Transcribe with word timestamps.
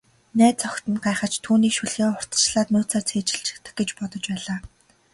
Найз 0.39 0.57
охид 0.67 0.85
нь 0.91 1.03
гайхаж, 1.05 1.33
түүнийг 1.45 1.73
шүлгээ 1.75 2.07
урьдчилаад 2.11 2.67
нууцаар 2.71 3.03
цээжилчихдэг 3.09 3.73
гэж 3.79 3.89
бодож 3.97 4.23
байлаа. 4.29 4.59